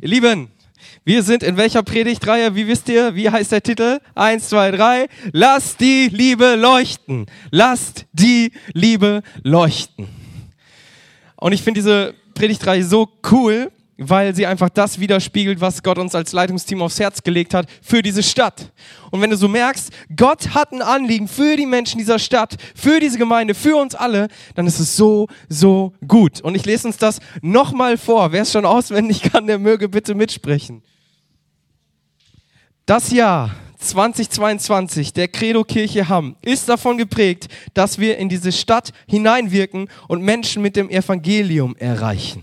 [0.00, 0.48] Ihr Lieben,
[1.04, 2.54] wir sind in welcher Predigtreihe?
[2.54, 3.14] Wie wisst ihr?
[3.14, 4.00] Wie heißt der Titel?
[4.14, 5.08] Eins, zwei, drei.
[5.32, 7.26] Lasst die Liebe leuchten.
[7.50, 10.08] Lasst die Liebe leuchten.
[11.36, 13.70] Und ich finde diese Predigtreihe so cool,
[14.08, 18.02] weil sie einfach das widerspiegelt, was Gott uns als Leitungsteam aufs Herz gelegt hat für
[18.02, 18.72] diese Stadt.
[19.10, 23.00] Und wenn du so merkst, Gott hat ein Anliegen für die Menschen dieser Stadt, für
[23.00, 26.40] diese Gemeinde, für uns alle, dann ist es so, so gut.
[26.40, 28.32] Und ich lese uns das nochmal vor.
[28.32, 30.82] Wer es schon auswendig kann, der möge bitte mitsprechen.
[32.86, 38.92] Das Jahr 2022 der Credo Kirche Hamm ist davon geprägt, dass wir in diese Stadt
[39.06, 42.42] hineinwirken und Menschen mit dem Evangelium erreichen.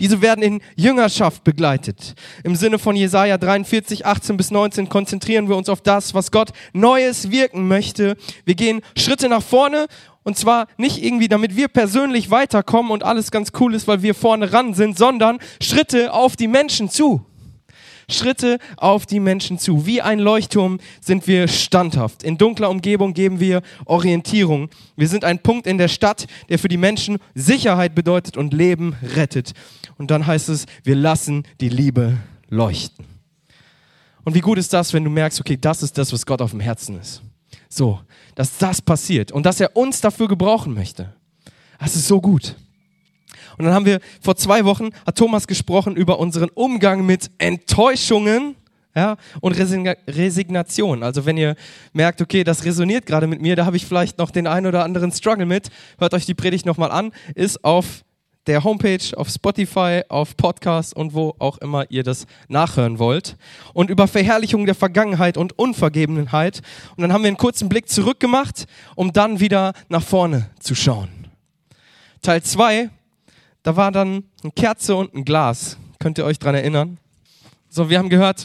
[0.00, 2.14] Diese werden in Jüngerschaft begleitet.
[2.42, 6.50] Im Sinne von Jesaja 43, 18 bis 19 konzentrieren wir uns auf das, was Gott
[6.72, 8.16] Neues wirken möchte.
[8.44, 9.86] Wir gehen Schritte nach vorne
[10.24, 14.14] und zwar nicht irgendwie, damit wir persönlich weiterkommen und alles ganz cool ist, weil wir
[14.14, 17.24] vorne ran sind, sondern Schritte auf die Menschen zu.
[18.08, 19.86] Schritte auf die Menschen zu.
[19.86, 22.22] Wie ein Leuchtturm sind wir standhaft.
[22.22, 24.68] In dunkler Umgebung geben wir Orientierung.
[24.96, 28.96] Wir sind ein Punkt in der Stadt, der für die Menschen Sicherheit bedeutet und Leben
[29.14, 29.52] rettet.
[29.98, 33.06] Und dann heißt es, wir lassen die Liebe leuchten.
[34.24, 36.50] Und wie gut ist das, wenn du merkst, okay, das ist das, was Gott auf
[36.50, 37.22] dem Herzen ist.
[37.68, 38.00] So,
[38.34, 41.14] dass das passiert und dass er uns dafür gebrauchen möchte.
[41.78, 42.56] Das ist so gut.
[43.58, 48.56] Und dann haben wir vor zwei Wochen, hat Thomas gesprochen über unseren Umgang mit Enttäuschungen
[48.94, 51.02] ja, und Resignation.
[51.02, 51.56] Also wenn ihr
[51.92, 54.84] merkt, okay, das resoniert gerade mit mir, da habe ich vielleicht noch den einen oder
[54.84, 58.04] anderen Struggle mit, hört euch die Predigt nochmal an, ist auf
[58.46, 63.36] der Homepage, auf Spotify, auf Podcasts und wo auch immer ihr das nachhören wollt.
[63.72, 66.60] Und über Verherrlichung der Vergangenheit und Unvergebenheit.
[66.96, 70.74] Und dann haben wir einen kurzen Blick zurück gemacht, um dann wieder nach vorne zu
[70.74, 71.08] schauen.
[72.20, 72.90] Teil zwei
[73.64, 75.78] da war dann eine Kerze und ein Glas.
[75.98, 76.98] Könnt ihr euch dran erinnern?
[77.68, 78.44] So, wir haben gehört,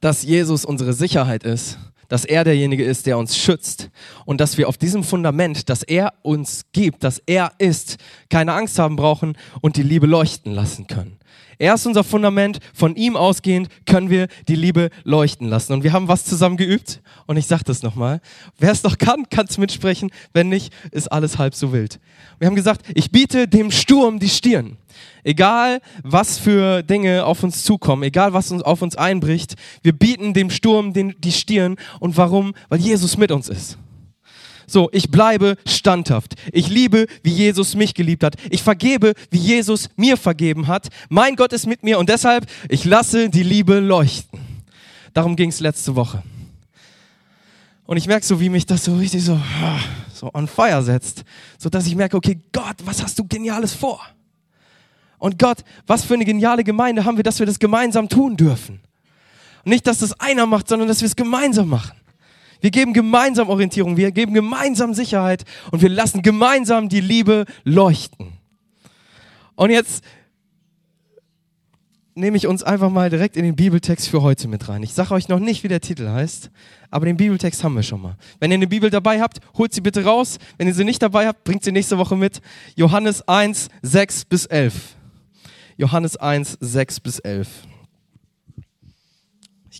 [0.00, 3.90] dass Jesus unsere Sicherheit ist, dass er derjenige ist, der uns schützt
[4.24, 7.98] und dass wir auf diesem Fundament, das er uns gibt, dass er ist,
[8.30, 11.19] keine Angst haben brauchen und die Liebe leuchten lassen können.
[11.60, 12.58] Er ist unser Fundament.
[12.72, 15.74] Von ihm ausgehend können wir die Liebe leuchten lassen.
[15.74, 17.02] Und wir haben was zusammen geübt.
[17.26, 18.22] Und ich sage das nochmal.
[18.58, 20.10] Wer es noch kann, kann es mitsprechen.
[20.32, 22.00] Wenn nicht, ist alles halb so wild.
[22.38, 24.78] Wir haben gesagt, ich biete dem Sturm die Stirn.
[25.22, 30.32] Egal, was für Dinge auf uns zukommen, egal, was uns auf uns einbricht, wir bieten
[30.32, 31.76] dem Sturm den, die Stirn.
[31.98, 32.54] Und warum?
[32.70, 33.76] Weil Jesus mit uns ist.
[34.70, 36.36] So, ich bleibe standhaft.
[36.52, 38.36] Ich liebe, wie Jesus mich geliebt hat.
[38.50, 40.90] Ich vergebe, wie Jesus mir vergeben hat.
[41.08, 44.38] Mein Gott ist mit mir und deshalb, ich lasse die Liebe leuchten.
[45.12, 46.22] Darum ging es letzte Woche.
[47.84, 49.40] Und ich merke so, wie mich das so richtig so,
[50.14, 51.24] so on fire setzt,
[51.58, 54.00] so dass ich merke, okay, Gott, was hast du Geniales vor?
[55.18, 58.78] Und Gott, was für eine geniale Gemeinde haben wir, dass wir das gemeinsam tun dürfen.
[59.64, 61.99] Und nicht, dass das einer macht, sondern dass wir es gemeinsam machen.
[62.60, 68.34] Wir geben gemeinsam Orientierung, wir geben gemeinsam Sicherheit und wir lassen gemeinsam die Liebe leuchten.
[69.56, 70.04] Und jetzt
[72.14, 74.82] nehme ich uns einfach mal direkt in den Bibeltext für heute mit rein.
[74.82, 76.50] Ich sage euch noch nicht, wie der Titel heißt,
[76.90, 78.16] aber den Bibeltext haben wir schon mal.
[78.38, 80.38] Wenn ihr eine Bibel dabei habt, holt sie bitte raus.
[80.58, 82.40] Wenn ihr sie nicht dabei habt, bringt sie nächste Woche mit.
[82.76, 84.74] Johannes 1, 6 bis 11.
[85.76, 87.48] Johannes 1, 6 bis 11.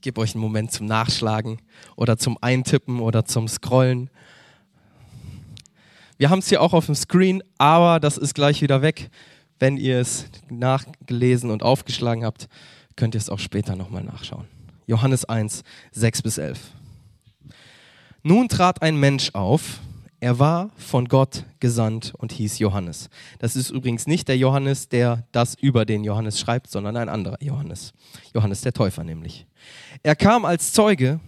[0.00, 1.60] Ich gebe euch einen Moment zum Nachschlagen
[1.94, 4.08] oder zum Eintippen oder zum Scrollen.
[6.16, 9.10] Wir haben es hier auch auf dem Screen, aber das ist gleich wieder weg.
[9.58, 12.48] Wenn ihr es nachgelesen und aufgeschlagen habt,
[12.96, 14.46] könnt ihr es auch später nochmal nachschauen.
[14.86, 16.58] Johannes 1, 6 bis 11.
[18.22, 19.80] Nun trat ein Mensch auf,
[20.20, 23.08] er war von Gott gesandt und hieß Johannes.
[23.38, 27.38] Das ist übrigens nicht der Johannes, der das über den Johannes schreibt, sondern ein anderer
[27.40, 27.92] Johannes.
[28.34, 29.46] Johannes der Täufer nämlich.
[30.02, 31.20] Er kam als Zeuge.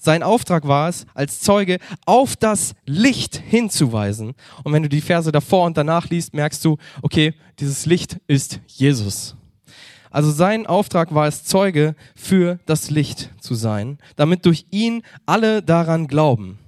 [0.00, 4.34] Sein Auftrag war es, als Zeuge auf das Licht hinzuweisen.
[4.64, 8.60] Und wenn du die Verse davor und danach liest, merkst du, okay, dieses Licht ist
[8.66, 9.36] Jesus.
[10.10, 15.62] Also sein Auftrag war es, Zeuge für das Licht zu sein, damit durch ihn alle
[15.62, 16.58] daran glauben.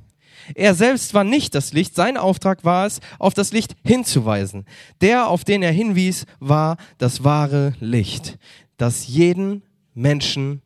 [0.54, 4.66] Er selbst war nicht das Licht, sein Auftrag war es, auf das Licht hinzuweisen.
[5.00, 8.38] Der, auf den er hinwies, war das wahre Licht,
[8.76, 9.62] das jeden
[9.94, 10.62] Menschen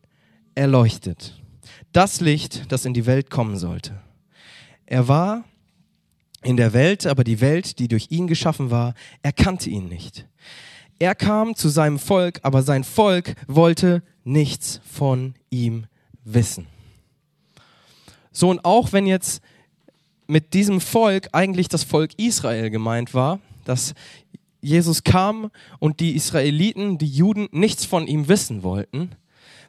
[0.54, 1.40] erleuchtet.
[1.92, 4.00] Das Licht, das in die Welt kommen sollte.
[4.86, 5.44] Er war
[6.42, 10.26] in der Welt, aber die Welt, die durch ihn geschaffen war, erkannte ihn nicht.
[10.98, 15.86] Er kam zu seinem Volk, aber sein Volk wollte nichts von ihm
[16.24, 16.66] wissen.
[18.30, 19.42] So, und auch wenn jetzt
[20.26, 23.94] mit diesem Volk eigentlich das Volk Israel gemeint war, das
[24.60, 29.10] Jesus kam und die Israeliten, die Juden, nichts von ihm wissen wollten.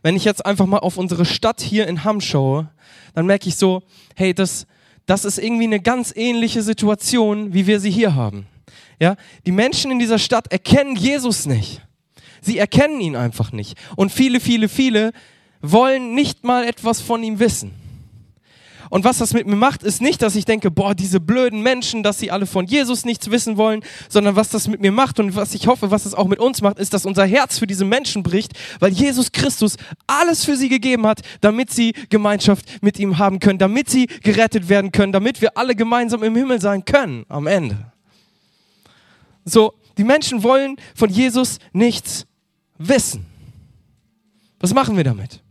[0.01, 2.69] Wenn ich jetzt einfach mal auf unsere Stadt hier in Hamm schaue,
[3.13, 3.83] dann merke ich so,
[4.15, 4.67] hey, das,
[5.05, 8.47] das ist irgendwie eine ganz ähnliche Situation, wie wir sie hier haben.
[8.99, 11.81] Ja, die Menschen in dieser Stadt erkennen Jesus nicht.
[12.41, 13.77] Sie erkennen ihn einfach nicht.
[13.95, 15.11] Und viele, viele, viele
[15.61, 17.73] wollen nicht mal etwas von ihm wissen.
[18.89, 22.03] Und was das mit mir macht, ist nicht, dass ich denke, boah, diese blöden Menschen,
[22.03, 25.35] dass sie alle von Jesus nichts wissen wollen, sondern was das mit mir macht und
[25.35, 27.85] was ich hoffe, was es auch mit uns macht, ist, dass unser Herz für diese
[27.85, 29.77] Menschen bricht, weil Jesus Christus
[30.07, 34.69] alles für sie gegeben hat, damit sie Gemeinschaft mit ihm haben können, damit sie gerettet
[34.69, 37.91] werden können, damit wir alle gemeinsam im Himmel sein können am Ende.
[39.45, 42.25] So, die Menschen wollen von Jesus nichts
[42.77, 43.25] wissen.
[44.59, 45.41] Was machen wir damit?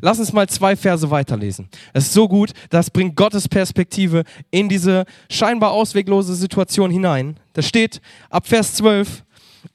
[0.00, 1.68] Lass uns mal zwei Verse weiterlesen.
[1.92, 7.36] Es ist so gut, das bringt Gottes Perspektive in diese scheinbar ausweglose Situation hinein.
[7.52, 8.00] Da steht
[8.30, 9.24] ab Vers 12,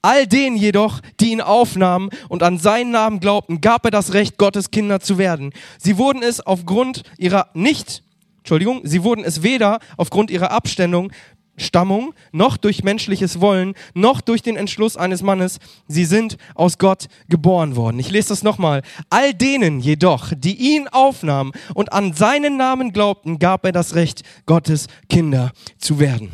[0.02, 4.38] All denen jedoch, die ihn aufnahmen und an seinen Namen glaubten, gab er das Recht,
[4.38, 5.54] Gottes Kinder zu werden.
[5.78, 8.04] Sie wurden es aufgrund ihrer nicht,
[8.40, 11.12] Entschuldigung, sie wurden es weder aufgrund ihrer Abständung
[11.58, 15.58] Stammung, noch durch menschliches Wollen, noch durch den Entschluss eines Mannes.
[15.88, 18.00] Sie sind aus Gott geboren worden.
[18.00, 18.84] Ich lese das nochmal.
[19.10, 24.24] All denen jedoch, die ihn aufnahmen und an seinen Namen glaubten, gab er das Recht,
[24.46, 26.32] Gottes Kinder zu werden.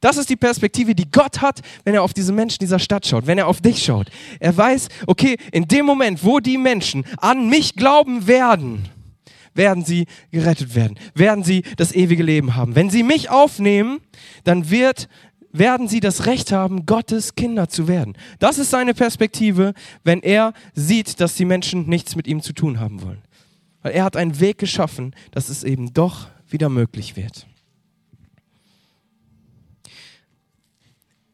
[0.00, 3.26] Das ist die Perspektive, die Gott hat, wenn er auf diese Menschen dieser Stadt schaut,
[3.26, 4.10] wenn er auf dich schaut.
[4.40, 8.88] Er weiß, okay, in dem Moment, wo die Menschen an mich glauben werden,
[9.56, 12.74] werden sie gerettet werden, werden sie das ewige Leben haben.
[12.74, 14.00] Wenn sie mich aufnehmen,
[14.44, 15.08] dann wird,
[15.52, 18.16] werden sie das Recht haben, Gottes Kinder zu werden.
[18.38, 19.74] Das ist seine Perspektive,
[20.04, 23.22] wenn er sieht, dass die Menschen nichts mit ihm zu tun haben wollen.
[23.82, 27.46] Weil er hat einen Weg geschaffen, dass es eben doch wieder möglich wird.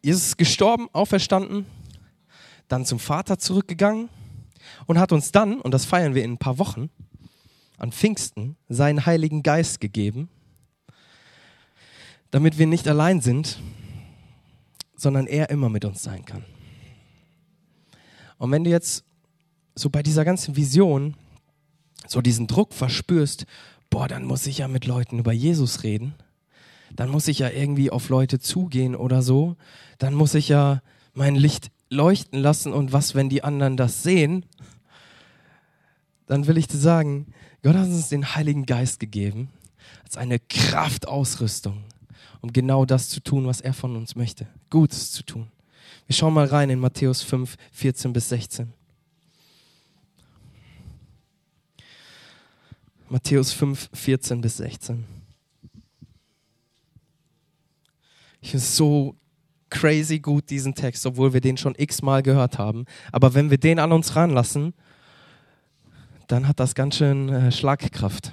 [0.02, 1.64] Jesus ist gestorben, auferstanden,
[2.68, 4.08] dann zum Vater zurückgegangen
[4.86, 6.90] und hat uns dann, und das feiern wir in ein paar Wochen,
[7.78, 10.28] an Pfingsten seinen Heiligen Geist gegeben,
[12.30, 13.60] damit wir nicht allein sind,
[14.96, 16.44] sondern er immer mit uns sein kann.
[18.38, 19.04] Und wenn du jetzt
[19.74, 21.14] so bei dieser ganzen Vision
[22.06, 23.46] so diesen Druck verspürst,
[23.90, 26.14] boah, dann muss ich ja mit Leuten über Jesus reden,
[26.94, 29.56] dann muss ich ja irgendwie auf Leute zugehen oder so,
[29.98, 30.82] dann muss ich ja
[31.14, 34.46] mein Licht leuchten lassen und was, wenn die anderen das sehen,
[36.26, 37.26] dann will ich dir sagen,
[37.62, 39.48] Gott hat uns den Heiligen Geist gegeben
[40.04, 41.84] als eine Kraftausrüstung,
[42.40, 44.48] um genau das zu tun, was er von uns möchte.
[44.68, 45.50] Gutes zu tun.
[46.06, 48.72] Wir schauen mal rein in Matthäus 5, 14 bis 16.
[53.08, 55.04] Matthäus 5, 14 bis 16.
[58.40, 59.14] Ich finde es so
[59.70, 62.86] crazy gut, diesen Text, obwohl wir den schon x-mal gehört haben.
[63.12, 64.74] Aber wenn wir den an uns ranlassen,
[66.28, 68.32] dann hat das ganz schön äh, Schlagkraft.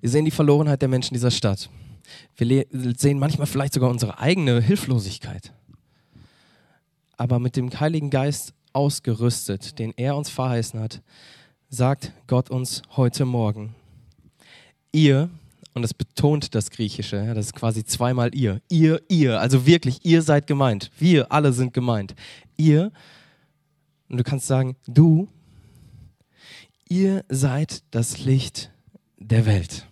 [0.00, 1.70] Wir sehen die Verlorenheit der Menschen dieser Stadt.
[2.36, 5.52] Wir sehen manchmal vielleicht sogar unsere eigene Hilflosigkeit.
[7.16, 11.00] Aber mit dem Heiligen Geist ausgerüstet, den er uns verheißen hat,
[11.68, 13.74] sagt Gott uns heute Morgen,
[14.92, 15.30] ihr,
[15.74, 20.22] und das betont das Griechische, das ist quasi zweimal ihr, ihr, ihr, also wirklich, ihr
[20.22, 22.14] seid gemeint, wir alle sind gemeint,
[22.56, 22.92] ihr
[24.08, 25.28] und du kannst sagen, du,
[26.88, 28.72] ihr seid das Licht
[29.18, 29.88] der Welt.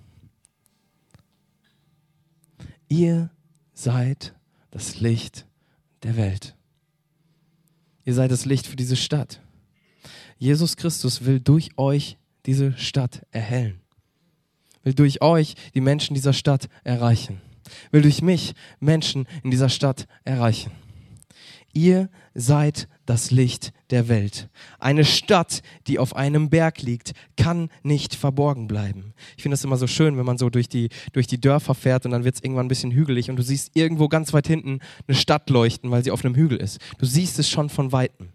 [2.89, 3.31] Ihr
[3.73, 4.35] seid
[4.71, 5.47] das Licht
[6.03, 6.55] der Welt.
[8.05, 9.41] Ihr seid das Licht für diese Stadt.
[10.39, 13.81] Jesus Christus will durch euch diese Stadt erhellen.
[14.83, 17.41] Will durch euch die Menschen dieser Stadt erreichen.
[17.91, 20.73] Will durch mich Menschen in dieser Stadt erreichen.
[21.73, 24.49] Ihr seid das Licht der Welt.
[24.79, 29.15] Eine Stadt, die auf einem Berg liegt, kann nicht verborgen bleiben.
[29.37, 32.05] Ich finde das immer so schön, wenn man so durch die, durch die Dörfer fährt
[32.05, 34.81] und dann wird es irgendwann ein bisschen hügelig und du siehst irgendwo ganz weit hinten
[35.07, 36.79] eine Stadt leuchten, weil sie auf einem Hügel ist.
[36.99, 38.34] Du siehst es schon von Weitem.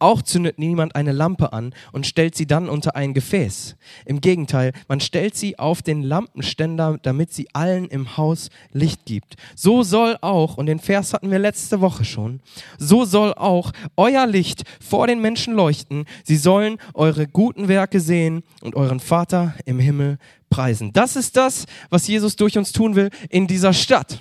[0.00, 3.76] Auch zündet niemand eine Lampe an und stellt sie dann unter ein Gefäß.
[4.04, 9.34] Im Gegenteil, man stellt sie auf den Lampenständer, damit sie allen im Haus Licht gibt.
[9.56, 12.40] So soll auch, und den Vers hatten wir letzte Woche schon,
[12.78, 16.04] so soll auch euer Licht vor den Menschen leuchten.
[16.22, 20.92] Sie sollen eure guten Werke sehen und euren Vater im Himmel preisen.
[20.92, 24.20] Das ist das, was Jesus durch uns tun will in dieser Stadt.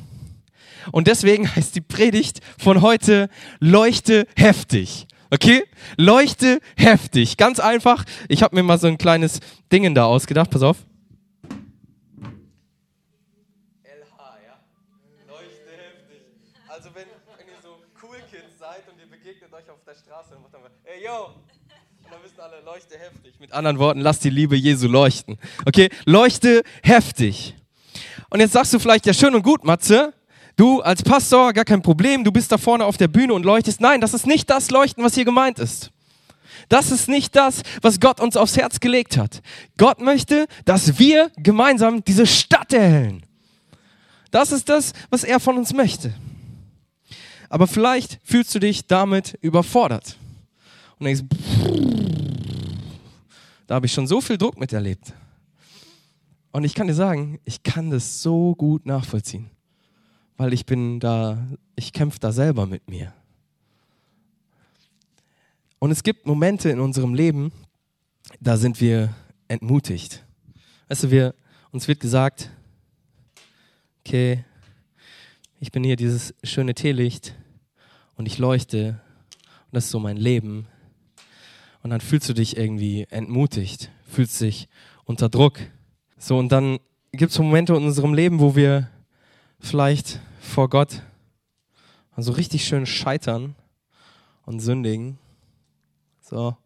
[0.91, 3.29] Und deswegen heißt die Predigt von heute
[3.59, 5.07] Leuchte heftig.
[5.29, 5.63] Okay?
[5.97, 7.37] Leuchte heftig.
[7.37, 8.05] Ganz einfach.
[8.29, 9.39] Ich habe mir mal so ein kleines
[9.71, 10.49] Ding da ausgedacht.
[10.49, 10.77] Pass auf.
[13.83, 14.59] LH, ja?
[15.27, 16.21] Leuchte heftig.
[16.67, 17.07] Also, wenn,
[17.37, 20.53] wenn ihr so Cool Kids seid und ihr begegnet euch auf der Straße, dann macht
[20.53, 21.33] dann mal, ey, yo!
[22.07, 23.37] Und dann wisst ihr alle, leuchte heftig.
[23.39, 25.37] Mit anderen Worten, lasst die Liebe Jesu leuchten.
[25.65, 25.89] Okay?
[26.05, 27.55] Leuchte heftig.
[28.29, 30.13] Und jetzt sagst du vielleicht, ja, schön und gut, Matze,
[30.57, 33.79] du als Pastor, gar kein Problem, du bist da vorne auf der Bühne und leuchtest.
[33.79, 35.91] Nein, das ist nicht das Leuchten, was hier gemeint ist.
[36.69, 39.41] Das ist nicht das, was Gott uns aufs Herz gelegt hat.
[39.77, 43.25] Gott möchte, dass wir gemeinsam diese Stadt erhellen.
[44.31, 46.13] Das ist das, was er von uns möchte.
[47.49, 50.17] Aber vielleicht fühlst du dich damit überfordert
[50.99, 51.23] und denkst,
[53.67, 55.13] da habe ich schon so viel Druck miterlebt.
[56.51, 59.49] Und ich kann dir sagen, ich kann das so gut nachvollziehen,
[60.37, 63.13] weil ich bin da, ich kämpfe da selber mit mir.
[65.79, 67.51] Und es gibt Momente in unserem Leben,
[68.39, 69.13] da sind wir
[69.47, 70.23] entmutigt.
[70.87, 71.35] Weißt du, wir,
[71.71, 72.49] uns wird gesagt,
[73.99, 74.43] okay,
[75.59, 77.35] ich bin hier dieses schöne Teelicht
[78.15, 79.01] und ich leuchte
[79.65, 80.67] und das ist so mein Leben.
[81.83, 84.67] Und dann fühlst du dich irgendwie entmutigt, fühlst dich
[85.05, 85.59] unter Druck.
[86.17, 86.79] So, und dann
[87.11, 88.89] gibt es Momente in unserem Leben, wo wir
[89.59, 91.03] vielleicht vor Gott
[92.17, 93.55] so richtig schön scheitern
[94.45, 95.19] und sündigen.
[96.21, 96.57] So,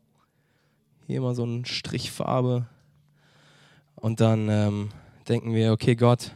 [1.07, 2.67] hier mal so ein Strich Farbe.
[3.95, 4.89] Und dann ähm,
[5.27, 6.31] denken wir, okay Gott,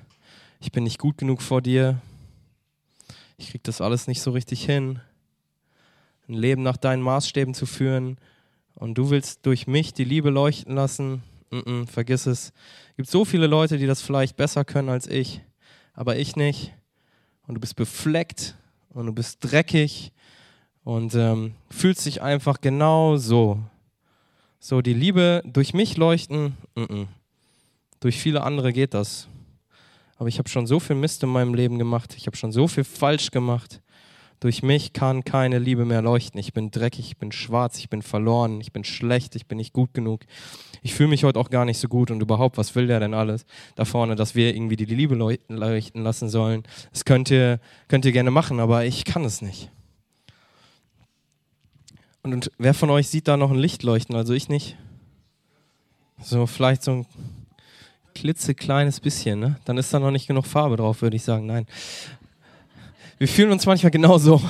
[0.59, 2.01] ich bin nicht gut genug vor dir.
[3.37, 4.99] Ich krieg das alles nicht so richtig hin.
[6.27, 8.17] Ein Leben nach deinen Maßstäben zu führen.
[8.73, 11.23] Und du willst durch mich die Liebe leuchten lassen.
[11.51, 12.51] Mm -mm, vergiss es.
[12.89, 15.41] Es gibt so viele Leute, die das vielleicht besser können als ich,
[15.93, 16.73] aber ich nicht.
[17.47, 18.55] Und du bist befleckt
[18.89, 20.11] und du bist dreckig
[20.83, 23.59] und ähm, fühlt sich einfach genau so.
[24.59, 27.07] So, die Liebe durch mich leuchten, mm -mm.
[27.99, 29.27] durch viele andere geht das.
[30.17, 32.67] Aber ich habe schon so viel Mist in meinem Leben gemacht, ich habe schon so
[32.67, 33.81] viel falsch gemacht.
[34.39, 36.39] Durch mich kann keine Liebe mehr leuchten.
[36.39, 39.73] Ich bin dreckig, ich bin schwarz, ich bin verloren, ich bin schlecht, ich bin nicht
[39.73, 40.25] gut genug.
[40.81, 43.13] Ich fühle mich heute auch gar nicht so gut und überhaupt, was will der denn
[43.13, 46.63] alles da vorne, dass wir irgendwie die Liebe leuchten lassen sollen?
[46.91, 49.71] Das könnt ihr, könnt ihr gerne machen, aber ich kann es nicht.
[52.21, 54.15] Und, und wer von euch sieht da noch ein Licht leuchten?
[54.15, 54.75] Also ich nicht.
[56.21, 57.05] So vielleicht so ein
[58.15, 59.59] klitzekleines bisschen, ne?
[59.65, 61.45] Dann ist da noch nicht genug Farbe drauf, würde ich sagen.
[61.45, 61.67] Nein.
[63.17, 64.41] Wir fühlen uns manchmal genauso.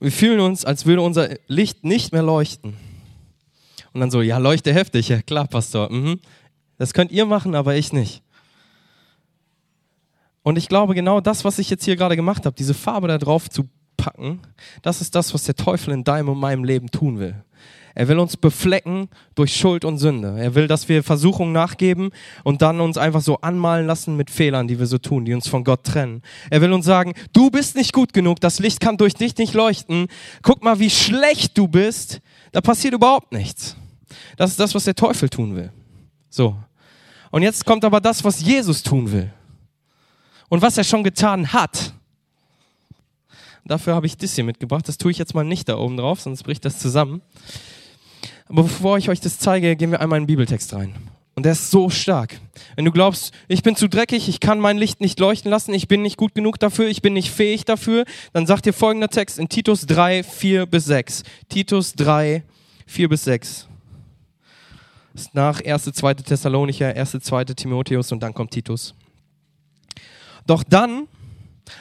[0.00, 2.76] Wir fühlen uns, als würde unser Licht nicht mehr leuchten.
[3.92, 5.08] Und dann so, ja, leuchte heftig.
[5.08, 5.90] Ja, klar, Pastor.
[5.92, 6.20] Mhm.
[6.78, 8.22] Das könnt ihr machen, aber ich nicht.
[10.42, 13.18] Und ich glaube, genau das, was ich jetzt hier gerade gemacht habe, diese Farbe da
[13.18, 14.40] drauf zu packen,
[14.82, 17.34] das ist das, was der Teufel in deinem und meinem Leben tun will.
[17.98, 20.36] Er will uns beflecken durch Schuld und Sünde.
[20.38, 22.10] Er will, dass wir Versuchungen nachgeben
[22.44, 25.48] und dann uns einfach so anmalen lassen mit Fehlern, die wir so tun, die uns
[25.48, 26.22] von Gott trennen.
[26.48, 29.52] Er will uns sagen, du bist nicht gut genug, das Licht kann durch dich nicht
[29.52, 30.06] leuchten.
[30.42, 32.20] Guck mal, wie schlecht du bist.
[32.52, 33.74] Da passiert überhaupt nichts.
[34.36, 35.72] Das ist das, was der Teufel tun will.
[36.30, 36.56] So.
[37.32, 39.32] Und jetzt kommt aber das, was Jesus tun will.
[40.48, 41.92] Und was er schon getan hat.
[43.64, 44.86] Dafür habe ich das hier mitgebracht.
[44.86, 47.22] Das tue ich jetzt mal nicht da oben drauf, sonst bricht das zusammen.
[48.48, 50.94] Aber bevor ich euch das zeige, gehen wir einmal in den Bibeltext rein.
[51.34, 52.40] Und der ist so stark.
[52.74, 55.86] Wenn du glaubst, ich bin zu dreckig, ich kann mein Licht nicht leuchten lassen, ich
[55.86, 59.38] bin nicht gut genug dafür, ich bin nicht fähig dafür, dann sagt dir folgender Text
[59.38, 61.22] in Titus 3, 4 bis 6.
[61.48, 62.42] Titus 3,
[62.86, 63.68] 4 bis 6.
[65.12, 66.14] Das ist nach 1., 2.
[66.14, 67.44] Thessalonicher, 1., 2.
[67.44, 68.94] Timotheus und dann kommt Titus.
[70.46, 71.06] Doch dann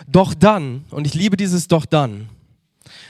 [0.07, 2.29] doch dann, und ich liebe dieses Doch dann,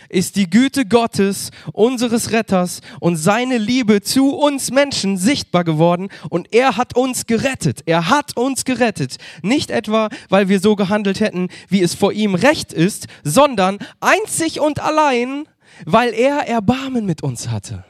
[0.09, 6.53] ist die Güte Gottes, unseres Retters und seine Liebe zu uns Menschen sichtbar geworden und
[6.53, 7.81] er hat uns gerettet.
[7.85, 9.17] Er hat uns gerettet.
[9.41, 14.59] Nicht etwa, weil wir so gehandelt hätten, wie es vor ihm recht ist, sondern einzig
[14.59, 15.47] und allein,
[15.85, 17.83] weil er Erbarmen mit uns hatte.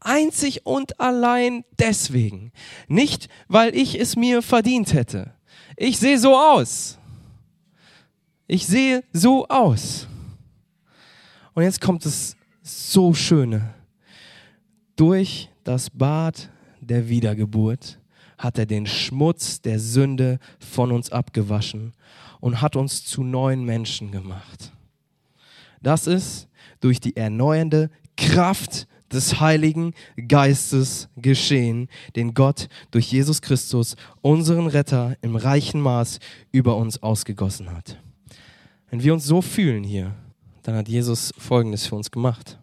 [0.00, 2.52] Einzig und allein deswegen.
[2.86, 5.32] Nicht, weil ich es mir verdient hätte.
[5.76, 6.98] Ich sehe so aus.
[8.46, 10.06] Ich sehe so aus.
[11.56, 13.72] Und jetzt kommt das so Schöne.
[14.94, 16.50] Durch das Bad
[16.82, 17.98] der Wiedergeburt
[18.36, 21.94] hat er den Schmutz der Sünde von uns abgewaschen
[22.40, 24.70] und hat uns zu neuen Menschen gemacht.
[25.80, 26.46] Das ist
[26.80, 29.94] durch die erneuernde Kraft des Heiligen
[30.28, 36.18] Geistes geschehen, den Gott durch Jesus Christus, unseren Retter, im reichen Maß
[36.52, 37.98] über uns ausgegossen hat.
[38.90, 40.14] Wenn wir uns so fühlen hier,
[40.66, 42.58] dann hat Jesus Folgendes für uns gemacht.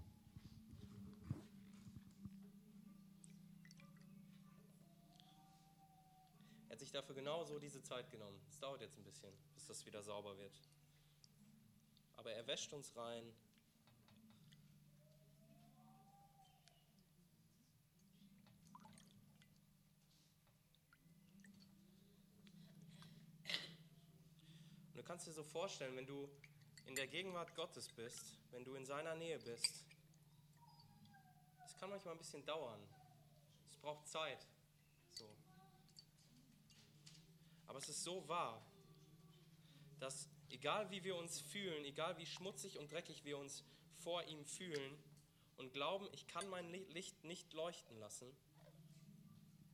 [6.67, 8.37] Er hat sich dafür genau so diese Zeit genommen.
[8.49, 10.51] Es dauert jetzt ein bisschen, bis das wieder sauber wird.
[12.17, 13.23] aber er wäscht uns rein.
[24.89, 26.29] Und du kannst dir so vorstellen, wenn du
[26.85, 29.85] in der Gegenwart Gottes bist, wenn du in seiner Nähe bist,
[31.65, 32.79] es kann manchmal ein bisschen dauern.
[33.71, 34.45] Es braucht Zeit.
[35.11, 35.27] So.
[37.67, 38.61] Aber es ist so wahr,
[39.99, 43.63] dass egal wie wir uns fühlen, egal wie schmutzig und dreckig wir uns
[44.03, 44.97] vor ihm fühlen
[45.57, 48.27] und glauben, ich kann mein Licht nicht leuchten lassen,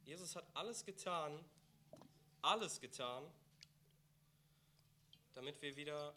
[0.06, 1.44] Jesus hat alles getan,
[2.42, 3.24] alles getan,
[5.34, 6.16] damit wir wieder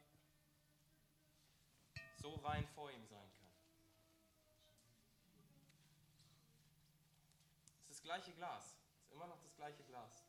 [2.23, 3.53] so rein vor ihm sein können.
[7.91, 10.25] Es ist das gleiche Glas, es ist immer noch das gleiche Glas.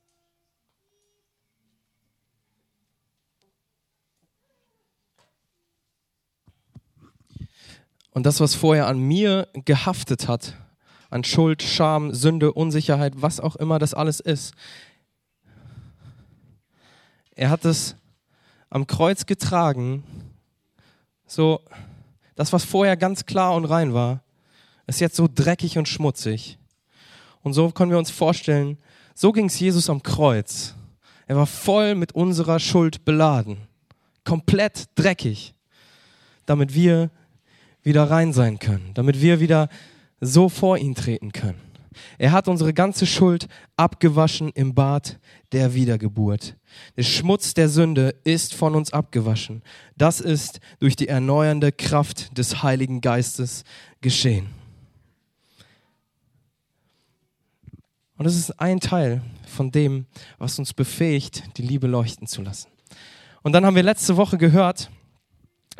[8.10, 10.56] Und das, was vorher an mir gehaftet hat,
[11.12, 14.56] an Schuld, Scham, Sünde, Unsicherheit, was auch immer das alles ist,
[17.36, 17.96] er hat es
[18.70, 20.33] am Kreuz getragen,
[21.25, 21.62] so
[22.36, 24.24] das, was vorher ganz klar und rein war,
[24.88, 26.58] ist jetzt so dreckig und schmutzig.
[27.42, 28.77] Und so können wir uns vorstellen,
[29.13, 30.75] so ging es Jesus am Kreuz.
[31.27, 33.58] Er war voll mit unserer Schuld beladen,
[34.24, 35.53] komplett dreckig,
[36.46, 37.12] damit wir
[37.82, 39.70] wieder rein sein können, damit wir wieder
[40.20, 41.62] so vor ihn treten können.
[42.18, 45.20] Er hat unsere ganze Schuld abgewaschen im Bad
[45.51, 46.56] der Wiedergeburt.
[46.98, 49.62] Der Schmutz der Sünde ist von uns abgewaschen.
[49.98, 53.63] Das ist durch die erneuernde Kraft des Heiligen Geistes
[54.01, 54.48] geschehen.
[58.18, 60.06] Und es ist ein Teil von dem,
[60.38, 62.70] was uns befähigt, die Liebe leuchten zu lassen.
[63.42, 64.89] Und dann haben wir letzte Woche gehört,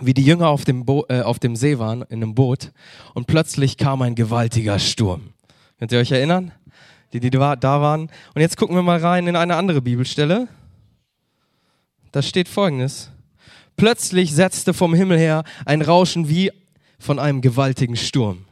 [0.02, 2.72] wie die Jünger auf dem, Bo äh, auf dem See waren, in einem Boot,
[3.14, 5.34] und plötzlich kam ein gewaltiger Sturm.
[5.80, 6.52] Könnt ihr euch erinnern?
[7.14, 8.10] Die, die da waren.
[8.34, 10.48] Und jetzt gucken wir mal rein in eine andere Bibelstelle.
[12.14, 13.10] Da steht folgendes.
[13.76, 16.52] Plötzlich setzte vom Himmel her ein Rauschen wie
[17.00, 18.46] von einem gewaltigen Sturm.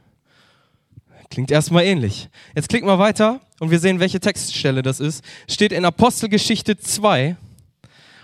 [1.30, 2.28] Klingt erstmal ähnlich.
[2.56, 5.24] Jetzt klicken wir weiter und wir sehen, welche Textstelle das ist.
[5.47, 7.38] Steht in Apostelgeschichte 2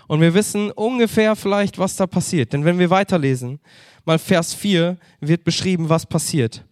[0.08, 2.52] und wir wissen ungefähr vielleicht, was da passiert.
[2.52, 3.60] Denn wenn wir weiterlesen,
[4.04, 6.64] mal Vers 4 wird beschrieben, was passiert.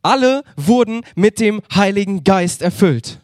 [0.00, 3.21] Alle wurden mit dem Heiligen Geist erfüllt.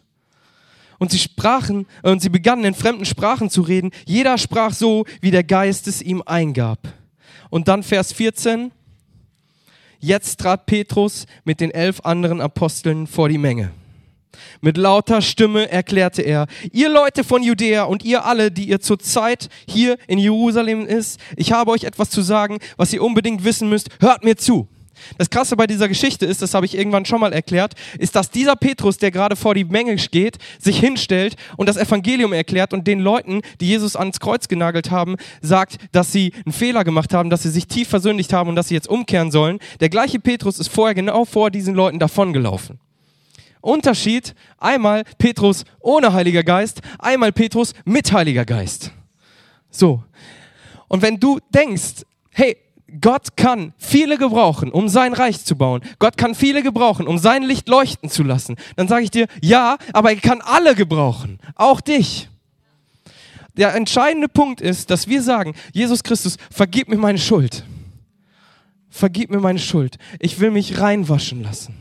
[0.99, 3.91] Und sie sprachen, und sie begannen in fremden Sprachen zu reden.
[4.05, 6.79] Jeder sprach so, wie der Geist es ihm eingab.
[7.49, 8.71] Und dann Vers 14.
[9.99, 13.71] Jetzt trat Petrus mit den elf anderen Aposteln vor die Menge.
[14.61, 19.49] Mit lauter Stimme erklärte er, ihr Leute von Judäa und ihr alle, die ihr zurzeit
[19.67, 23.89] hier in Jerusalem ist, ich habe euch etwas zu sagen, was ihr unbedingt wissen müsst,
[23.99, 24.67] hört mir zu.
[25.17, 28.29] Das Krasse bei dieser Geschichte ist, das habe ich irgendwann schon mal erklärt, ist, dass
[28.29, 32.87] dieser Petrus, der gerade vor die Menge geht, sich hinstellt und das Evangelium erklärt und
[32.87, 37.29] den Leuten, die Jesus ans Kreuz genagelt haben, sagt, dass sie einen Fehler gemacht haben,
[37.29, 39.59] dass sie sich tief versündigt haben und dass sie jetzt umkehren sollen.
[39.79, 42.79] Der gleiche Petrus ist vorher genau vor diesen Leuten davongelaufen.
[43.61, 48.91] Unterschied, einmal Petrus ohne Heiliger Geist, einmal Petrus mit Heiliger Geist.
[49.69, 50.03] So.
[50.87, 52.57] Und wenn du denkst, hey,
[53.01, 55.81] Gott kann viele gebrauchen, um sein Reich zu bauen.
[55.99, 58.55] Gott kann viele gebrauchen, um sein Licht leuchten zu lassen.
[58.75, 62.29] Dann sage ich dir, ja, aber er kann alle gebrauchen, auch dich.
[63.57, 67.65] Der entscheidende Punkt ist, dass wir sagen, Jesus Christus, vergib mir meine Schuld.
[68.89, 69.97] Vergib mir meine Schuld.
[70.19, 71.75] Ich will mich reinwaschen lassen.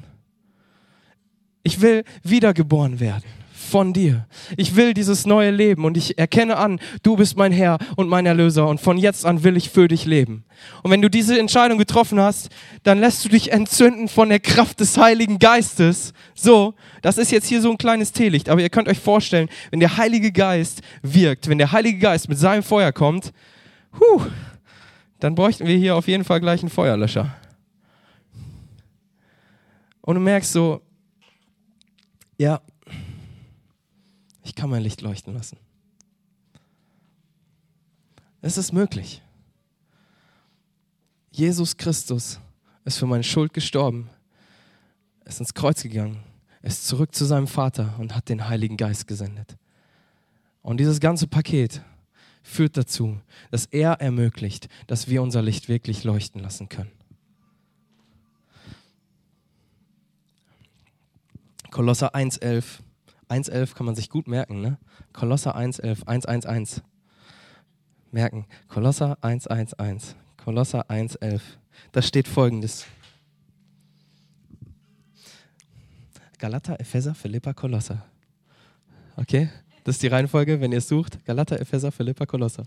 [1.62, 3.37] Ich will wiedergeboren werden
[3.68, 4.26] von dir.
[4.56, 8.26] Ich will dieses neue Leben und ich erkenne an, du bist mein Herr und mein
[8.26, 10.44] Erlöser und von jetzt an will ich für dich leben.
[10.82, 12.48] Und wenn du diese Entscheidung getroffen hast,
[12.82, 16.12] dann lässt du dich entzünden von der Kraft des Heiligen Geistes.
[16.34, 19.80] So, das ist jetzt hier so ein kleines Teelicht, aber ihr könnt euch vorstellen, wenn
[19.80, 23.32] der Heilige Geist wirkt, wenn der Heilige Geist mit seinem Feuer kommt,
[23.98, 24.22] huh,
[25.20, 27.34] dann bräuchten wir hier auf jeden Fall gleich einen Feuerlöscher.
[30.00, 30.80] Und du merkst so,
[32.38, 32.60] ja,
[34.48, 35.58] ich kann mein Licht leuchten lassen.
[38.40, 39.22] Es ist möglich.
[41.30, 42.40] Jesus Christus
[42.86, 44.08] ist für meine Schuld gestorben,
[45.26, 46.22] ist ins Kreuz gegangen,
[46.62, 49.58] ist zurück zu seinem Vater und hat den Heiligen Geist gesendet.
[50.62, 51.82] Und dieses ganze Paket
[52.42, 56.92] führt dazu, dass er ermöglicht, dass wir unser Licht wirklich leuchten lassen können.
[61.70, 62.80] Kolosser 1,11.
[63.28, 64.78] 1,11 kann man sich gut merken, ne?
[65.12, 66.82] Kolosser 1,11, 111.
[68.10, 68.46] Merken.
[68.68, 70.14] Kolosser 111.
[70.42, 71.40] Kolosser 1,11.
[71.92, 72.86] Da steht folgendes.
[76.38, 78.02] Galater, Epheser, Philippa, Kolosser.
[79.16, 79.50] Okay?
[79.84, 81.24] Das ist die Reihenfolge, wenn ihr es sucht.
[81.24, 82.64] Galater, Epheser, Philippa, Kolosser.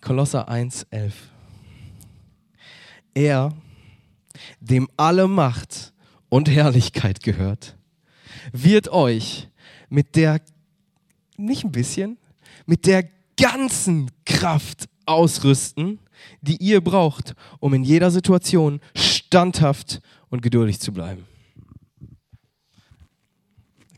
[0.00, 1.12] Kolosser 1,11.
[3.14, 3.52] Er,
[4.60, 5.92] dem alle Macht
[6.28, 7.75] und Herrlichkeit gehört,
[8.52, 9.48] wird euch
[9.88, 10.40] mit der,
[11.36, 12.18] nicht ein bisschen,
[12.66, 16.00] mit der ganzen Kraft ausrüsten,
[16.40, 21.26] die ihr braucht, um in jeder Situation standhaft und geduldig zu bleiben.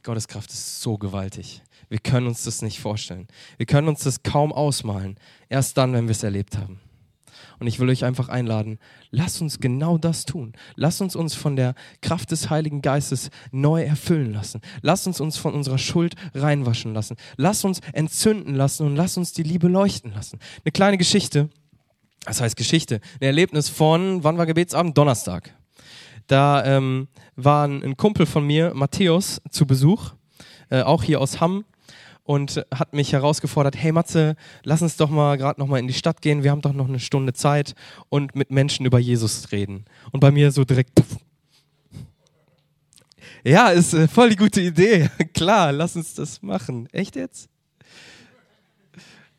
[0.03, 1.63] Gottes Kraft ist so gewaltig.
[1.89, 3.29] Wir können uns das nicht vorstellen.
[3.57, 5.19] Wir können uns das kaum ausmalen.
[5.49, 6.81] Erst dann, wenn wir es erlebt haben.
[7.61, 8.79] Und ich will euch einfach einladen,
[9.11, 10.53] lasst uns genau das tun.
[10.77, 14.61] Lasst uns uns von der Kraft des Heiligen Geistes neu erfüllen lassen.
[14.83, 17.17] Lasst uns uns von unserer Schuld reinwaschen lassen.
[17.37, 20.39] Lasst uns entzünden lassen und lasst uns die Liebe leuchten lassen.
[20.65, 21.49] Eine kleine Geschichte,
[22.25, 24.97] das heißt Geschichte, ein Erlebnis von, wann war Gebetsabend?
[24.97, 25.55] Donnerstag.
[26.27, 30.13] Da ähm, war ein Kumpel von mir, Matthäus, zu Besuch,
[30.71, 31.65] äh, auch hier aus Hamm
[32.29, 35.95] und hat mich herausgefordert, hey Matze, lass uns doch mal gerade noch mal in die
[35.95, 37.75] Stadt gehen, wir haben doch noch eine Stunde Zeit
[38.11, 39.87] und mit Menschen über Jesus reden.
[40.13, 41.17] Und bei mir so direkt, puff.
[43.45, 45.09] ja, ist äh, voll die gute Idee.
[45.33, 46.87] Klar, lass uns das machen.
[46.93, 47.49] Echt jetzt?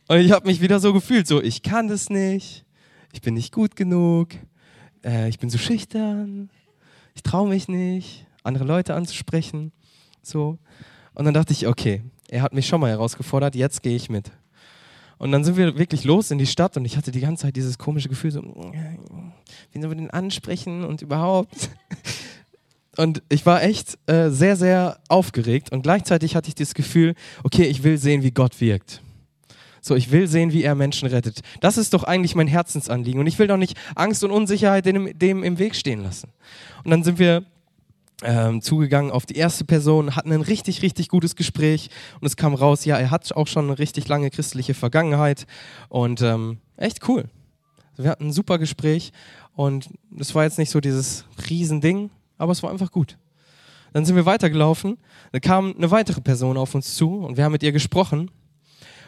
[0.07, 2.65] Und ich habe mich wieder so gefühlt, so ich kann das nicht,
[3.13, 4.29] ich bin nicht gut genug,
[5.05, 6.49] äh, ich bin so schüchtern,
[7.13, 9.73] ich traue mich nicht, andere Leute anzusprechen,
[10.23, 10.57] so.
[11.13, 14.31] Und dann dachte ich, okay, er hat mich schon mal herausgefordert, jetzt gehe ich mit.
[15.17, 17.55] Und dann sind wir wirklich los in die Stadt und ich hatte die ganze Zeit
[17.55, 21.69] dieses komische Gefühl, so, wie sollen wir den ansprechen und überhaupt.
[22.97, 27.13] Und ich war echt äh, sehr, sehr aufgeregt und gleichzeitig hatte ich das Gefühl,
[27.45, 29.01] okay, ich will sehen, wie Gott wirkt.
[29.79, 31.39] So, ich will sehen, wie er Menschen rettet.
[31.61, 35.17] Das ist doch eigentlich mein Herzensanliegen und ich will doch nicht Angst und Unsicherheit dem,
[35.17, 36.33] dem im Weg stehen lassen.
[36.83, 37.45] Und dann sind wir
[38.23, 42.53] ähm, zugegangen auf die erste Person, hatten ein richtig, richtig gutes Gespräch und es kam
[42.53, 45.45] raus, ja, er hat auch schon eine richtig lange christliche Vergangenheit
[45.87, 47.25] und ähm, echt cool.
[47.97, 49.11] Wir hatten ein super Gespräch
[49.53, 53.17] und es war jetzt nicht so dieses Riesending, aber es war einfach gut.
[53.93, 54.97] Dann sind wir weitergelaufen,
[55.31, 58.31] da kam eine weitere Person auf uns zu und wir haben mit ihr gesprochen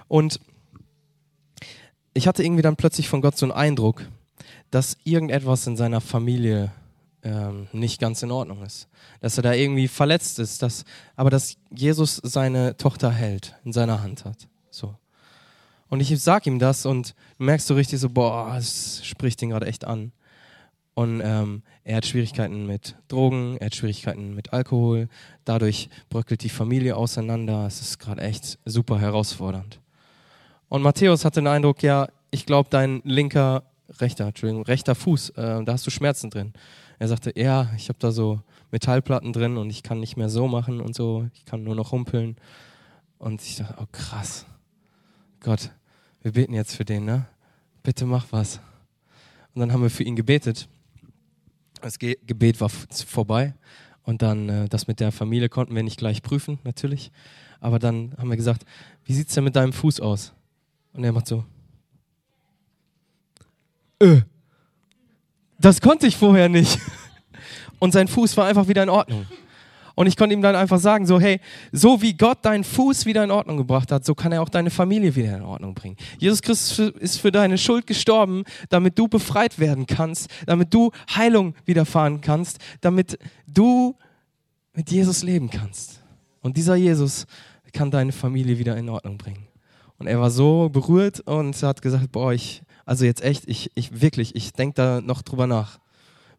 [0.08, 0.39] und
[2.13, 4.06] ich hatte irgendwie dann plötzlich von Gott so einen Eindruck,
[4.69, 6.71] dass irgendetwas in seiner Familie
[7.23, 8.88] ähm, nicht ganz in Ordnung ist.
[9.19, 14.01] Dass er da irgendwie verletzt ist, dass, aber dass Jesus seine Tochter hält, in seiner
[14.01, 14.47] Hand hat.
[14.69, 14.95] So.
[15.89, 19.49] Und ich sag ihm das und du merkst so richtig so, boah, es spricht ihn
[19.49, 20.13] gerade echt an.
[20.93, 25.07] Und ähm, er hat Schwierigkeiten mit Drogen, er hat Schwierigkeiten mit Alkohol.
[25.45, 27.65] Dadurch bröckelt die Familie auseinander.
[27.65, 29.79] Es ist gerade echt super herausfordernd.
[30.69, 33.63] Und Matthäus hatte den Eindruck, ja, ich glaube, dein linker,
[33.99, 36.53] rechter, Entschuldigung, rechter Fuß, äh, da hast du Schmerzen drin.
[37.02, 40.48] Er sagte, ja, ich habe da so Metallplatten drin und ich kann nicht mehr so
[40.48, 42.36] machen und so, ich kann nur noch humpeln.
[43.18, 44.46] Und ich dachte, oh krass,
[45.40, 45.72] Gott,
[46.22, 47.26] wir beten jetzt für den, ne?
[47.82, 48.60] Bitte mach was.
[49.56, 50.70] Und dann haben wir für ihn gebetet.
[51.82, 53.56] Das Ge Gebet war vorbei
[54.04, 57.12] und dann äh, das mit der Familie konnten wir nicht gleich prüfen, natürlich.
[57.60, 58.64] Aber dann haben wir gesagt,
[59.06, 60.34] wie sieht's denn mit deinem Fuß aus?
[60.94, 61.46] Und er macht so.
[63.98, 64.22] Äh,
[65.65, 66.80] das konnte ich vorher nicht.
[67.80, 69.26] Und sein Fuß war einfach wieder in Ordnung.
[69.95, 71.39] Und ich konnte ihm dann einfach sagen, so, hey,
[71.71, 74.69] so wie Gott deinen Fuß wieder in Ordnung gebracht hat, so kann er auch deine
[74.69, 75.97] Familie wieder in Ordnung bringen.
[76.17, 81.56] Jesus Christus ist für deine Schuld gestorben, damit du befreit werden kannst, damit du Heilung
[81.65, 83.95] widerfahren kannst, damit du
[84.74, 86.02] mit Jesus leben kannst.
[86.41, 87.26] Und dieser Jesus
[87.74, 89.47] kann deine Familie wieder in Ordnung bringen.
[89.97, 94.01] Und er war so berührt und hat gesagt, boah, ich, also jetzt echt, ich, ich
[94.01, 95.80] wirklich, ich denke da noch drüber nach.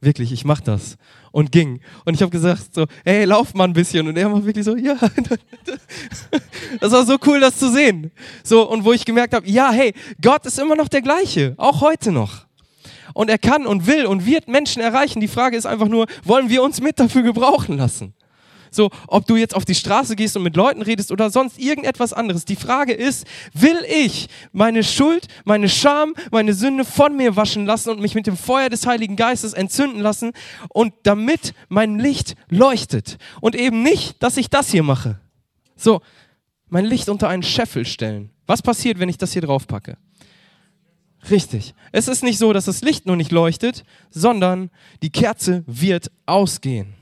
[0.02, 0.98] Wirklich, ich mach das.
[1.30, 1.80] Und ging.
[2.04, 4.06] Und ich habe gesagt so, hey, lauf mal ein bisschen.
[4.06, 4.98] Und er war wirklich so, ja.
[6.80, 8.10] Das war so cool, das zu sehen.
[8.44, 11.54] So, und wo ich gemerkt habe, ja, hey, Gott ist immer noch der gleiche.
[11.56, 12.44] Auch heute noch.
[13.14, 15.20] Und er kann und will und wird Menschen erreichen.
[15.20, 18.12] Die Frage ist einfach nur, wollen wir uns mit dafür gebrauchen lassen?
[18.74, 22.14] So, ob du jetzt auf die Straße gehst und mit Leuten redest oder sonst irgendetwas
[22.14, 22.46] anderes.
[22.46, 27.90] Die Frage ist, will ich meine Schuld, meine Scham, meine Sünde von mir waschen lassen
[27.90, 30.32] und mich mit dem Feuer des Heiligen Geistes entzünden lassen
[30.70, 35.20] und damit mein Licht leuchtet und eben nicht, dass ich das hier mache.
[35.76, 36.00] So,
[36.68, 38.30] mein Licht unter einen Scheffel stellen.
[38.46, 39.98] Was passiert, wenn ich das hier drauf packe?
[41.30, 41.74] Richtig.
[41.92, 44.70] Es ist nicht so, dass das Licht nur nicht leuchtet, sondern
[45.02, 46.94] die Kerze wird ausgehen.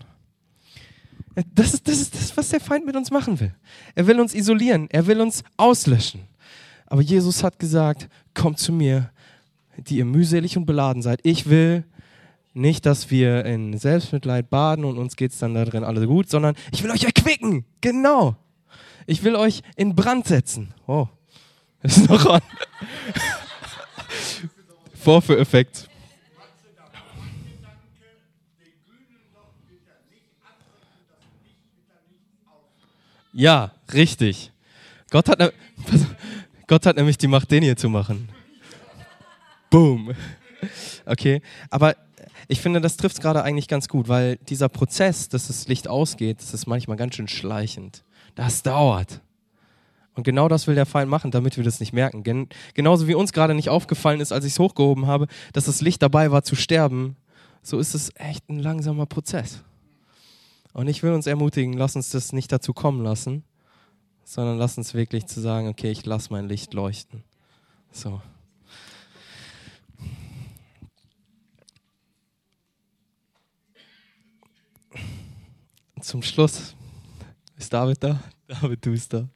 [1.55, 3.55] Das ist, das ist das, was der Feind mit uns machen will.
[3.95, 6.23] Er will uns isolieren, er will uns auslöschen.
[6.87, 9.11] Aber Jesus hat gesagt, komm zu mir,
[9.77, 11.21] die ihr mühselig und beladen seid.
[11.23, 11.85] Ich will
[12.53, 16.29] nicht, dass wir in Selbstmitleid baden und uns geht es dann da drin alles gut,
[16.29, 17.65] sondern ich will euch erquicken.
[17.81, 18.37] Genau.
[19.07, 20.75] Ich will euch in Brand setzen.
[20.87, 21.07] Oh,
[21.83, 22.43] ist noch an.
[24.95, 25.90] Vorführeffekt.
[33.41, 34.53] Ja, richtig.
[35.11, 35.55] Gott hat,
[36.67, 38.29] Gott hat nämlich die Macht, den hier zu machen.
[39.71, 40.13] Boom.
[41.07, 41.97] Okay, aber
[42.49, 45.89] ich finde, das trifft es gerade eigentlich ganz gut, weil dieser Prozess, dass das Licht
[45.89, 48.05] ausgeht, das ist manchmal ganz schön schleichend.
[48.35, 49.23] Das dauert.
[50.15, 52.23] Und genau das will der Feind machen, damit wir das nicht merken.
[52.23, 55.81] Gen genauso wie uns gerade nicht aufgefallen ist, als ich es hochgehoben habe, dass das
[55.81, 57.17] Licht dabei war zu sterben,
[57.63, 59.65] so ist es echt ein langsamer Prozess.
[60.73, 63.45] Und ich will uns ermutigen, lass uns das nicht dazu kommen lassen,
[64.25, 67.25] sondern lass uns wirklich zu sagen, okay, ich lasse mein Licht leuchten.
[67.91, 68.23] So.
[76.01, 76.75] Zum Schluss
[77.57, 78.21] ist David da?
[78.47, 79.29] David, du bist da.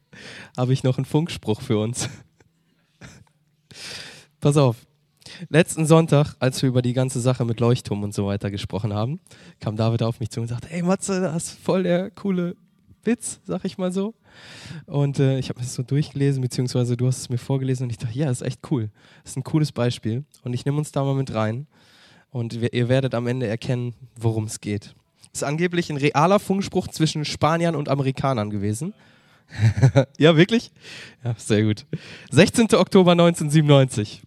[0.56, 2.08] Habe ich noch einen Funkspruch für uns.
[4.40, 4.76] Pass auf.
[5.48, 9.20] Letzten Sonntag, als wir über die ganze Sache mit Leuchtturm und so weiter gesprochen haben,
[9.60, 12.56] kam David auf mich zu und sagte, ey Matze, das ist voll der coole
[13.04, 14.14] Witz, sag ich mal so.
[14.86, 17.98] Und äh, ich habe das so durchgelesen, beziehungsweise du hast es mir vorgelesen und ich
[17.98, 18.90] dachte, ja, das ist echt cool.
[19.22, 20.24] Das ist ein cooles Beispiel.
[20.42, 21.66] Und ich nehme uns da mal mit rein.
[22.30, 24.94] Und wir, ihr werdet am Ende erkennen, worum es geht.
[25.32, 28.94] Es ist angeblich ein realer Funkspruch zwischen Spaniern und Amerikanern gewesen.
[30.18, 30.72] ja, wirklich?
[31.22, 31.86] Ja, sehr gut.
[32.30, 32.74] 16.
[32.74, 34.22] Oktober 1997.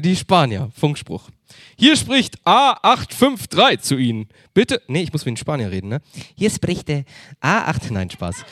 [0.00, 1.28] Die Spanier, Funkspruch.
[1.76, 4.28] Hier spricht A853 zu Ihnen.
[4.52, 6.00] Bitte, nee, ich muss wie ein Spanier reden, ne?
[6.36, 7.04] Hier spricht der
[7.40, 8.44] A8, nein, Spaß.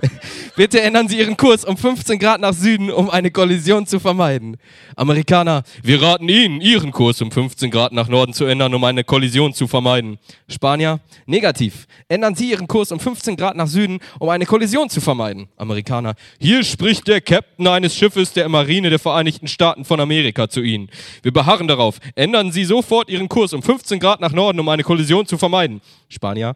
[0.56, 4.56] Bitte ändern Sie Ihren Kurs um 15 Grad nach Süden, um eine Kollision zu vermeiden.
[4.96, 9.04] Amerikaner, wir raten Ihnen, Ihren Kurs um 15 Grad nach Norden zu ändern, um eine
[9.04, 10.18] Kollision zu vermeiden.
[10.48, 11.86] Spanier, negativ.
[12.08, 15.46] Ändern Sie Ihren Kurs um 15 Grad nach Süden, um eine Kollision zu vermeiden.
[15.56, 20.60] Amerikaner, hier spricht der Captain eines Schiffes der Marine der Vereinigten Staaten von Amerika zu
[20.60, 20.90] Ihnen.
[21.22, 24.82] Wir beharren darauf, ändern Sie sofort Ihren Kurs um 15 Grad nach Norden, um eine
[24.82, 25.80] Kollision zu vermeiden.
[26.08, 26.54] Spanier.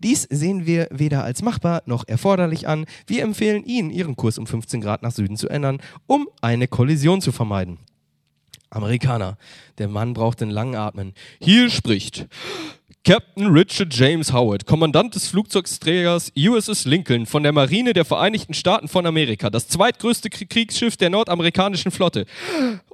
[0.00, 2.86] Dies sehen wir weder als machbar noch erforderlich an.
[3.06, 7.20] Wir empfehlen Ihnen, Ihren Kurs um 15 Grad nach Süden zu ändern, um eine Kollision
[7.20, 7.78] zu vermeiden.
[8.70, 9.38] Amerikaner.
[9.78, 11.14] Der Mann braucht den langen Atmen.
[11.40, 12.26] Hier spricht
[13.08, 18.86] Captain Richard James Howard, Kommandant des Flugzeugträgers USS Lincoln von der Marine der Vereinigten Staaten
[18.86, 22.26] von Amerika, das zweitgrößte Kriegsschiff der nordamerikanischen Flotte.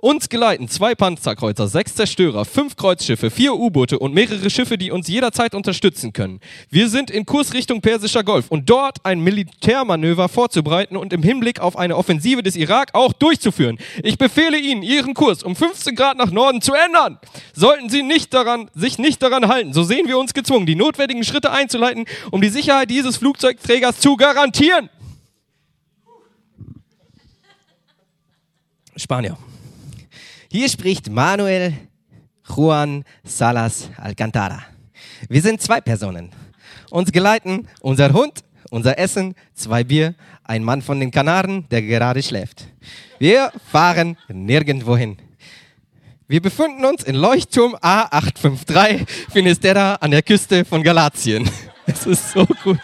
[0.04, 5.08] Uns geleiten zwei Panzerkreuzer, sechs Zerstörer, fünf Kreuzschiffe, vier U-Boote und mehrere Schiffe, die uns
[5.08, 6.40] jederzeit unterstützen können.
[6.68, 11.58] Wir sind in Kurs Richtung Persischer Golf und dort ein Militärmanöver vorzubereiten und im Hinblick
[11.58, 13.78] auf eine Offensive des Irak auch durchzuführen.
[14.02, 17.18] Ich befehle Ihnen, Ihren Kurs um 15 Grad nach Norden zu ändern.
[17.54, 21.24] Sollten Sie nicht daran, sich nicht daran halten, so sehen wir uns gezwungen, die notwendigen
[21.24, 24.90] Schritte einzuleiten, um die Sicherheit dieses Flugzeugträgers zu garantieren.
[28.96, 29.38] Spanier.
[30.56, 31.74] Hier spricht Manuel
[32.48, 34.62] Juan Salas Alcantara.
[35.28, 36.30] Wir sind zwei Personen.
[36.90, 40.14] Uns geleiten unser Hund, unser Essen, zwei Bier,
[40.44, 42.68] ein Mann von den Kanaren, der gerade schläft.
[43.18, 45.16] Wir fahren nirgendwohin.
[46.28, 51.50] Wir befinden uns in Leuchtturm A853 Finisterra an der Küste von Galatien.
[51.86, 52.78] Es ist so gut.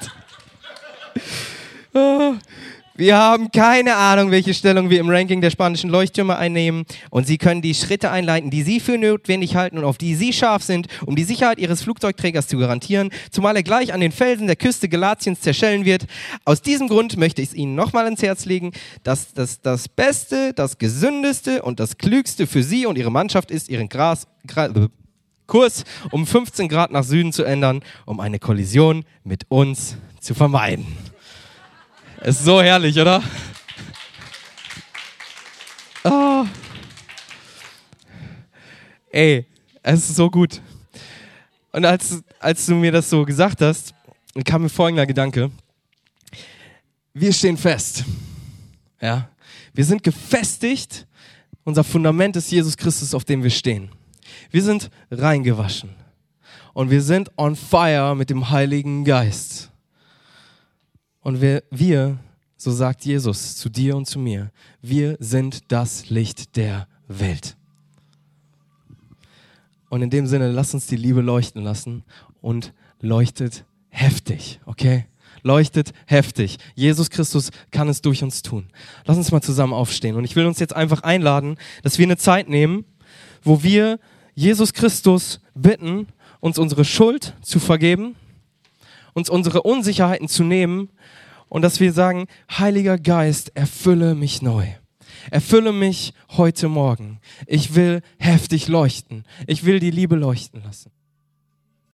[3.00, 6.84] Wir haben keine Ahnung, welche Stellung wir im Ranking der spanischen Leuchttürme einnehmen.
[7.08, 10.34] Und Sie können die Schritte einleiten, die Sie für notwendig halten und auf die Sie
[10.34, 14.48] scharf sind, um die Sicherheit Ihres Flugzeugträgers zu garantieren, zumal er gleich an den Felsen
[14.48, 16.04] der Küste Galatiens zerschellen wird.
[16.44, 20.52] Aus diesem Grund möchte ich es Ihnen nochmal ins Herz legen, dass das, das Beste,
[20.52, 24.68] das Gesündeste und das Klügste für Sie und Ihre Mannschaft ist, Ihren Gras, Gra,
[25.46, 30.86] Kurs um 15 Grad nach Süden zu ändern, um eine Kollision mit uns zu vermeiden.
[32.22, 33.22] Ist so herrlich, oder?
[36.04, 36.46] Oh.
[39.10, 39.46] Ey,
[39.82, 40.60] es ist so gut.
[41.72, 43.94] Und als, als du mir das so gesagt hast,
[44.44, 45.50] kam mir folgender Gedanke.
[47.14, 48.04] Wir stehen fest.
[49.00, 49.30] Ja.
[49.72, 51.06] Wir sind gefestigt.
[51.64, 53.90] Unser Fundament ist Jesus Christus, auf dem wir stehen.
[54.50, 55.90] Wir sind reingewaschen.
[56.74, 59.69] Und wir sind on fire mit dem Heiligen Geist.
[61.22, 62.18] Und wir, wir,
[62.56, 64.50] so sagt Jesus zu dir und zu mir,
[64.82, 67.56] wir sind das Licht der Welt.
[69.88, 72.04] Und in dem Sinne, lass uns die Liebe leuchten lassen
[72.40, 75.06] und leuchtet heftig, okay?
[75.42, 76.58] leuchtet heftig.
[76.74, 78.66] Jesus Christus kann es durch uns tun.
[79.04, 80.16] Lass uns mal zusammen aufstehen.
[80.16, 82.84] Und ich will uns jetzt einfach einladen, dass wir eine Zeit nehmen,
[83.42, 83.98] wo wir
[84.34, 86.08] Jesus Christus bitten,
[86.40, 88.16] uns unsere Schuld zu vergeben,
[89.14, 90.90] uns unsere Unsicherheiten zu nehmen
[91.48, 94.66] und dass wir sagen, Heiliger Geist, erfülle mich neu.
[95.30, 97.20] Erfülle mich heute Morgen.
[97.46, 99.24] Ich will heftig leuchten.
[99.46, 100.90] Ich will die Liebe leuchten lassen.